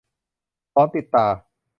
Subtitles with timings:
[0.73, 1.27] หลอนติดตา